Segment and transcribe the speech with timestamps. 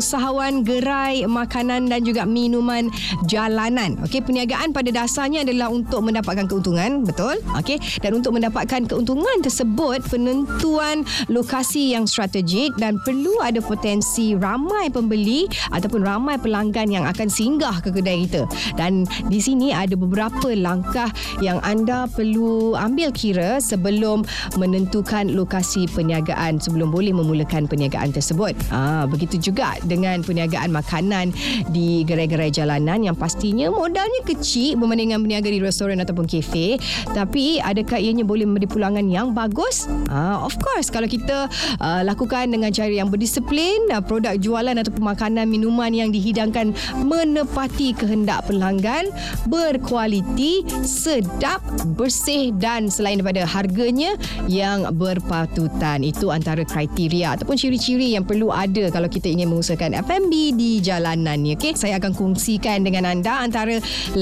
[0.00, 2.88] Usahawan gerai makanan dan juga minuman
[3.28, 4.00] jalanan.
[4.08, 7.36] Okey, perniagaan pada dasarnya adalah untuk mendapatkan keuntungan, betul?
[7.60, 14.88] Okey, dan untuk mendapatkan keuntungan tersebut, penentuan lokasi yang strategik dan perlu ada potensi ramai
[14.88, 18.48] pembeli ataupun ramai pelanggan yang akan singgah ke kedai kita.
[18.80, 21.12] Dan di sini ada beberapa langkah
[21.44, 24.24] yang anda perlu ambil kira sebelum
[24.56, 28.56] menentukan lokasi perniagaan sebelum boleh memulakan perniagaan tersebut.
[28.72, 31.34] Ah, begitu juga dengan perniagaan makanan
[31.74, 36.76] di gerai-gerai jalanan yang pastinya modalnya kecil berbanding dengan berniaga di restoran ataupun kafe.
[37.10, 39.88] Tapi adakah ianya boleh memberi pulangan yang bagus?
[40.12, 40.92] Uh, of course.
[40.92, 41.48] Kalau kita
[41.80, 47.96] uh, lakukan dengan cara yang berdisiplin uh, produk jualan ataupun makanan minuman yang dihidangkan menepati
[47.96, 49.08] kehendak pelanggan
[49.48, 51.64] berkualiti sedap
[51.96, 56.04] bersih dan selain daripada harganya yang berpatutan.
[56.04, 60.70] Itu antara kriteria ataupun ciri-ciri yang perlu ada kalau kita ingin mengusahakan mengusahakan F&B di
[60.84, 61.56] jalanan ni.
[61.56, 61.72] Okay?
[61.72, 63.80] Saya akan kongsikan dengan anda antara
[64.12, 64.20] 8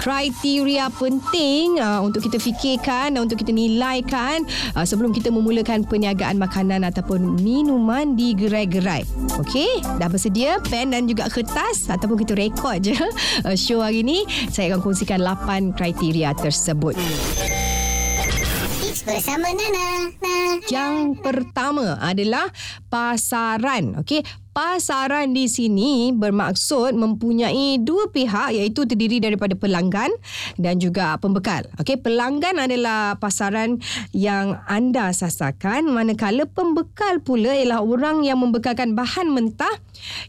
[0.00, 6.88] kriteria penting uh, untuk kita fikirkan untuk kita nilaikan uh, sebelum kita memulakan perniagaan makanan
[6.88, 9.04] ataupun minuman di gerai-gerai.
[9.44, 12.96] Okey, dah bersedia pen dan juga kertas ataupun kita rekod je
[13.46, 14.24] uh, show hari ni.
[14.48, 16.96] Saya akan kongsikan 8 kriteria tersebut
[19.04, 19.88] bersama Nana.
[20.68, 22.48] Yang pertama adalah
[22.92, 24.00] pasaran.
[24.04, 30.10] Okey, pasaran di sini bermaksud mempunyai dua pihak iaitu terdiri daripada pelanggan
[30.58, 31.70] dan juga pembekal.
[31.78, 33.78] Okey, pelanggan adalah pasaran
[34.10, 39.70] yang anda sasarkan manakala pembekal pula ialah orang yang membekalkan bahan mentah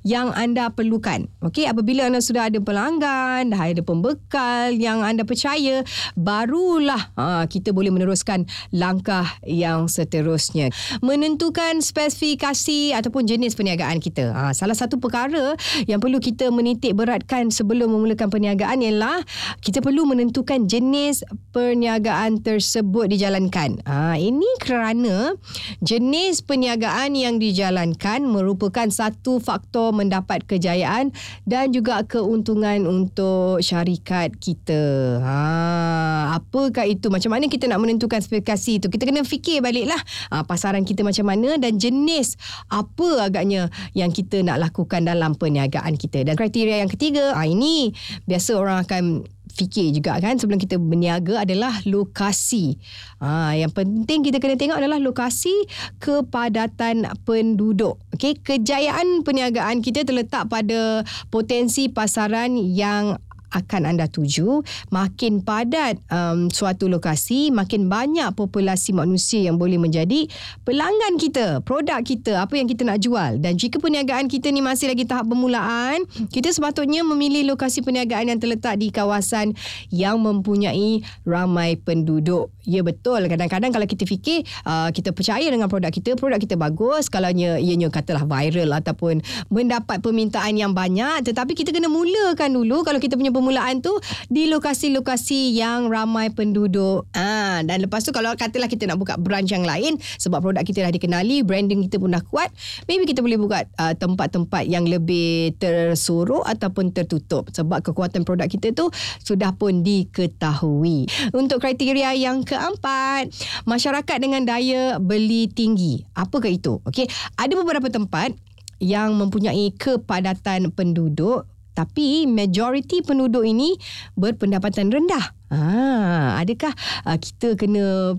[0.05, 1.25] yang anda perlukan.
[1.41, 5.81] Okey, apabila anda sudah ada pelanggan, dah ada pembekal yang anda percaya,
[6.13, 10.69] barulah ha, kita boleh meneruskan langkah yang seterusnya.
[11.01, 14.37] Menentukan spesifikasi ataupun jenis perniagaan kita kita.
[14.37, 15.57] Ha, salah satu perkara
[15.89, 19.25] yang perlu kita menitik beratkan sebelum memulakan perniagaan ialah
[19.65, 23.81] kita perlu menentukan jenis perniagaan tersebut dijalankan.
[23.89, 25.33] Ha, ini kerana
[25.81, 31.09] jenis perniagaan yang dijalankan merupakan satu faktor mendapat kejayaan
[31.49, 35.17] dan juga keuntungan untuk syarikat kita.
[35.23, 37.09] Ha, apakah itu?
[37.09, 38.87] Macam mana kita nak menentukan spesifikasi itu?
[38.87, 39.99] Kita kena fikir baliklah
[40.29, 42.35] ha, pasaran kita macam mana dan jenis
[42.71, 46.25] apa agaknya yang kita nak lakukan dalam perniagaan kita.
[46.25, 47.93] Dan kriteria yang ketiga, ah ini
[48.25, 49.03] biasa orang akan
[49.51, 52.79] fikir juga kan sebelum kita berniaga adalah lokasi.
[53.19, 55.53] Ha, yang penting kita kena tengok adalah lokasi
[55.99, 57.99] kepadatan penduduk.
[58.15, 63.19] Okey, kejayaan perniagaan kita terletak pada potensi pasaran yang
[63.51, 64.63] akan anda tuju.
[64.89, 70.27] Makin padat um, suatu lokasi makin banyak populasi manusia yang boleh menjadi
[70.63, 73.37] pelanggan kita produk kita apa yang kita nak jual.
[73.37, 78.39] Dan jika perniagaan kita ni masih lagi tahap permulaan kita sepatutnya memilih lokasi perniagaan yang
[78.39, 79.53] terletak di kawasan
[79.91, 82.49] yang mempunyai ramai penduduk.
[82.63, 83.27] Ya betul.
[83.27, 87.89] Kadang-kadang kalau kita fikir uh, kita percaya dengan produk kita produk kita bagus kalau ianya
[87.91, 89.19] katalah viral ataupun
[89.51, 93.97] mendapat permintaan yang banyak tetapi kita kena mulakan dulu kalau kita punya permulaan tu
[94.29, 97.09] di lokasi-lokasi yang ramai penduduk.
[97.17, 100.85] Ah dan lepas tu kalau katalah kita nak buka branch yang lain sebab produk kita
[100.85, 102.53] dah dikenali, branding kita pun dah kuat,
[102.85, 108.77] maybe kita boleh buka uh, tempat-tempat yang lebih tersuruh ataupun tertutup sebab kekuatan produk kita
[108.77, 108.93] tu
[109.25, 111.09] sudah pun diketahui.
[111.33, 113.33] Untuk kriteria yang keempat,
[113.65, 116.05] masyarakat dengan daya beli tinggi.
[116.13, 116.77] Apakah itu?
[116.85, 117.09] Okey,
[117.41, 118.37] ada beberapa tempat
[118.77, 123.75] yang mempunyai kepadatan penduduk tapi majoriti penduduk ini
[124.15, 125.35] berpendapatan rendah.
[125.51, 126.71] Ah, adakah
[127.03, 128.15] uh, kita kena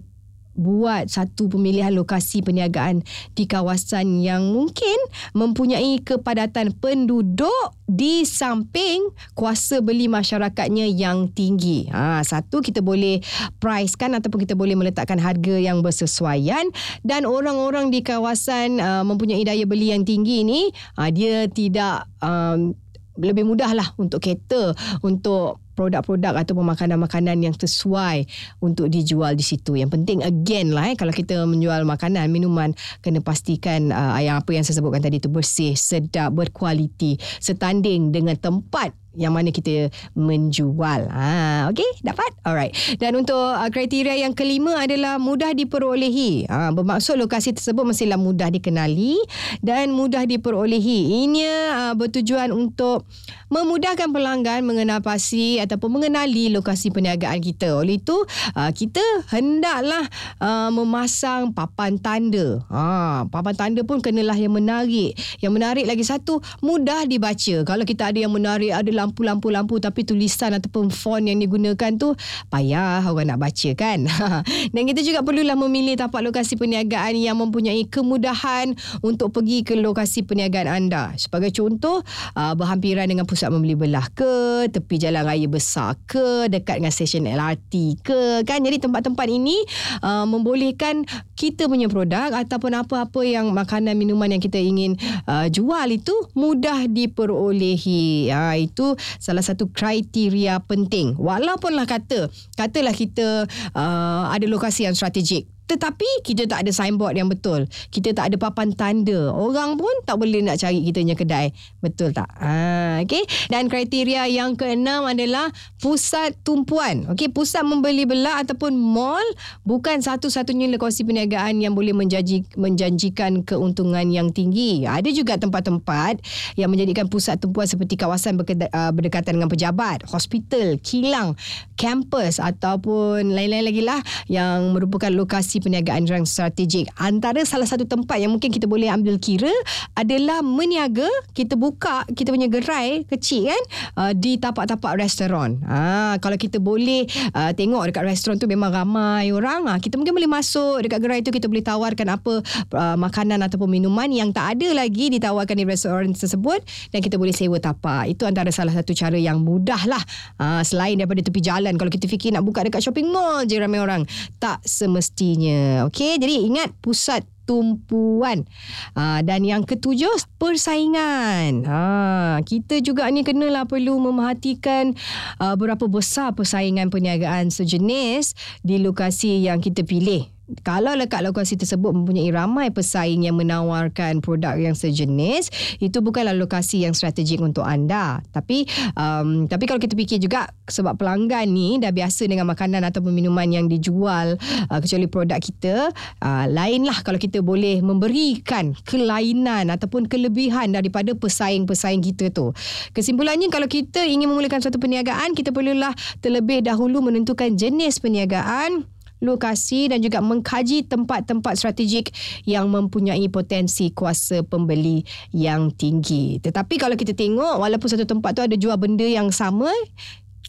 [0.53, 3.01] buat satu pemilihan lokasi perniagaan
[3.33, 4.97] di kawasan yang mungkin
[5.33, 11.89] mempunyai kepadatan penduduk di samping kuasa beli masyarakatnya yang tinggi.
[11.93, 13.21] Ha, satu kita boleh
[13.61, 16.69] pricekan ataupun kita boleh meletakkan harga yang bersesuaian
[17.05, 20.69] dan orang-orang di kawasan uh, mempunyai daya beli yang tinggi ini
[21.01, 22.77] uh, dia tidak um,
[23.21, 24.73] lebih mudah lah untuk cater
[25.05, 28.29] untuk produk-produk atau makanan-makanan yang sesuai
[28.61, 29.77] untuk dijual di situ.
[29.77, 34.53] Yang penting again lah eh, kalau kita menjual makanan, minuman, kena pastikan uh, yang apa
[34.53, 41.09] yang saya sebutkan tadi itu bersih, sedap, berkualiti, setanding dengan tempat yang mana kita menjual.
[41.09, 42.33] Ha, okay, dapat?
[42.43, 42.73] Alright.
[42.97, 46.49] Dan untuk uh, kriteria yang kelima adalah mudah diperolehi.
[46.49, 49.21] Ha, bermaksud lokasi tersebut mestilah mudah dikenali
[49.61, 51.29] dan mudah diperolehi.
[51.29, 53.05] Ini uh, bertujuan untuk
[53.53, 57.77] memudahkan pelanggan mengenal pasti ataupun mengenali lokasi perniagaan kita.
[57.77, 58.17] Oleh itu,
[58.57, 60.09] uh, kita hendaklah
[60.41, 62.65] uh, memasang papan tanda.
[62.73, 65.13] Ha, papan tanda pun kenalah yang menarik.
[65.45, 67.57] Yang menarik lagi satu, mudah dibaca.
[67.69, 72.15] Kalau kita ada yang menarik, ada lampu-lampu-lampu tapi tulisan ataupun font yang digunakan tu
[72.47, 74.07] payah orang nak baca kan.
[74.75, 80.23] Dan kita juga perlulah memilih tapak lokasi perniagaan yang mempunyai kemudahan untuk pergi ke lokasi
[80.23, 81.11] perniagaan anda.
[81.19, 82.05] Sebagai contoh,
[82.39, 87.27] uh, berhampiran dengan pusat membeli belah ke, tepi jalan raya besar ke, dekat dengan stesen
[87.27, 88.63] LRT ke, kan?
[88.63, 89.59] Jadi tempat-tempat ini
[90.05, 91.03] uh, membolehkan
[91.35, 94.95] kita punya produk ataupun apa-apa yang makanan minuman yang kita ingin
[95.27, 98.31] uh, jual itu mudah diperolehi.
[98.31, 101.15] Ha, itu salah satu kriteria penting.
[101.19, 107.31] Walaupunlah kata, katalah kita uh, ada lokasi yang strategik tetapi kita tak ada signboard yang
[107.31, 107.65] betul.
[107.95, 109.33] Kita tak ada papan tanda.
[109.33, 111.47] Orang pun tak boleh nak cari kita punya kedai.
[111.81, 112.29] Betul tak?
[112.37, 113.25] Ha, okay.
[113.49, 115.49] Dan kriteria yang keenam adalah
[115.81, 117.09] pusat tumpuan.
[117.17, 117.33] Okay.
[117.33, 119.25] Pusat membeli belah ataupun mall
[119.65, 124.85] bukan satu-satunya lokasi perniagaan yang boleh menjanji, menjanjikan keuntungan yang tinggi.
[124.85, 126.21] Ada juga tempat-tempat
[126.61, 131.33] yang menjadikan pusat tumpuan seperti kawasan uh, berdekatan dengan pejabat, hospital, kilang,
[131.81, 136.91] kampus ataupun lain-lain lagi lah yang merupakan lokasi perniagaan yang strategik.
[136.99, 139.51] Antara salah satu tempat yang mungkin kita boleh ambil kira
[139.97, 143.63] adalah meniaga, kita buka kita punya gerai kecil kan
[143.97, 145.63] uh, di tapak-tapak restoran.
[145.65, 150.15] Ha, kalau kita boleh uh, tengok dekat restoran tu memang ramai orang, ha, kita mungkin
[150.15, 152.33] boleh masuk dekat gerai tu kita boleh tawarkan apa
[152.77, 156.61] uh, makanan ataupun minuman yang tak ada lagi ditawarkan di restoran tersebut
[156.93, 158.13] dan kita boleh sewa tapak.
[158.15, 160.03] Itu antara salah satu cara yang mudah lah.
[160.39, 163.83] Ha, selain daripada tepi jalan, kalau kita fikir nak buka dekat shopping mall je ramai
[163.83, 164.07] orang.
[164.39, 165.91] Tak semestinya semuanya.
[165.91, 168.47] Okey, jadi ingat pusat tumpuan.
[168.95, 171.67] Ha, dan yang ketujuh, persaingan.
[171.67, 174.95] Ha, kita juga ni kenalah perlu memerhatikan
[175.43, 180.31] uh, berapa besar persaingan perniagaan sejenis di lokasi yang kita pilih
[180.61, 185.49] kalau lekat lokasi tersebut mempunyai ramai pesaing yang menawarkan produk yang sejenis
[185.81, 188.21] itu bukanlah lokasi yang strategik untuk anda.
[188.37, 193.01] Tapi um, tapi kalau kita fikir juga sebab pelanggan ni dah biasa dengan makanan atau
[193.05, 194.37] minuman yang dijual
[194.69, 195.91] uh, kecuali produk kita
[196.21, 202.53] uh, lainlah kalau kita boleh memberikan kelainan ataupun kelebihan daripada pesaing-pesaing kita tu.
[202.93, 208.92] Kesimpulannya kalau kita ingin memulakan suatu perniagaan kita perlulah terlebih dahulu menentukan jenis perniagaan
[209.23, 212.11] lokasi dan juga mengkaji tempat-tempat strategik
[212.45, 216.43] yang mempunyai potensi kuasa pembeli yang tinggi.
[216.43, 219.71] Tetapi kalau kita tengok walaupun satu tempat tu ada jual benda yang sama,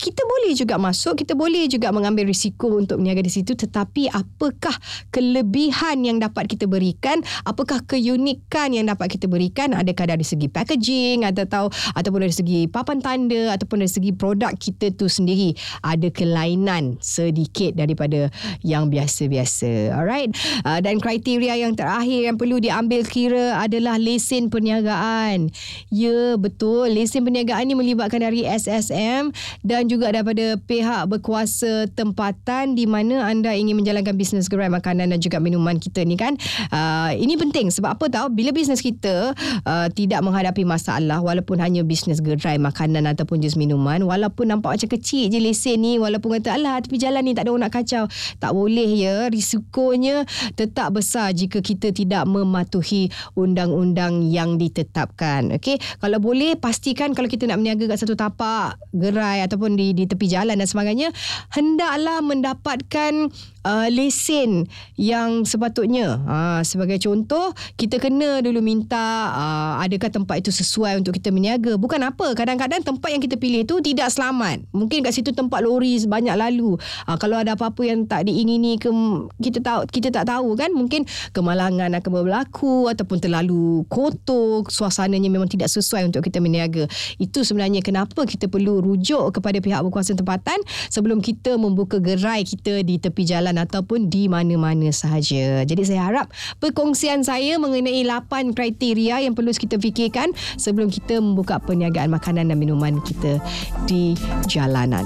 [0.04, 4.76] kita boleh juga masuk, kita boleh juga mengambil risiko untuk berniaga di situ tetapi apakah
[5.16, 11.24] kelebihan yang dapat kita berikan, apakah keunikan yang dapat kita berikan adakah dari segi packaging
[11.24, 15.56] atau ataupun dari segi papan tanda ataupun dari segi produk kita tu sendiri
[15.86, 18.28] ada kelainan sedikit daripada
[18.66, 19.94] yang biasa-biasa.
[19.94, 20.34] Alright.
[20.66, 25.54] Uh, dan kriteria yang terakhir yang perlu diambil kira adalah lesen perniagaan.
[25.94, 26.90] Ya, betul.
[26.90, 29.30] Lesen perniagaan ni melibatkan dari SSM
[29.62, 35.20] dan juga daripada pihak berkuasa tempatan di mana anda ingin menjalankan bisnes gerai makanan dan
[35.20, 36.40] juga minuman kita ni kan.
[36.72, 39.36] Uh, ini penting sebab apa tahu bila bisnes kita
[39.68, 44.90] uh, tidak menghadapi masalah walaupun hanya bisnes gerai makanan ataupun jus minuman walaupun nampak macam
[44.96, 48.08] kecil je lesen ni walaupun kata alah tepi jalan ni tak ada orang nak kacau.
[48.40, 50.24] Tak boleh ya risikonya
[50.56, 55.52] tetap besar jika kita tidak mematuhi undang-undang yang ditetapkan.
[55.60, 60.08] Okey, kalau boleh pastikan kalau kita nak berniaga kat satu tapak gerai ataupun di di
[60.08, 61.12] tepi jalan dan sebagainya
[61.52, 63.28] hendaklah mendapatkan
[63.64, 64.68] uh, lesen
[65.00, 66.20] yang sepatutnya.
[66.24, 71.80] Uh, sebagai contoh, kita kena dulu minta uh, adakah tempat itu sesuai untuk kita berniaga.
[71.80, 74.64] Bukan apa, kadang-kadang tempat yang kita pilih itu tidak selamat.
[74.76, 76.76] Mungkin kat situ tempat lori banyak lalu.
[77.08, 78.92] Uh, kalau ada apa-apa yang tak diingini ke
[79.40, 85.48] kita tahu kita tak tahu kan mungkin kemalangan akan berlaku ataupun terlalu kotor, suasananya memang
[85.48, 86.86] tidak sesuai untuk kita berniaga.
[87.18, 90.60] Itu sebenarnya kenapa kita perlu rujuk kepada pihak berkuasa tempatan
[90.92, 95.62] sebelum kita membuka gerai kita di tepi jalan jalan ataupun di mana-mana sahaja.
[95.62, 101.62] Jadi saya harap perkongsian saya mengenai 8 kriteria yang perlu kita fikirkan sebelum kita membuka
[101.62, 103.38] perniagaan makanan dan minuman kita
[103.86, 104.18] di
[104.50, 105.06] jalanan.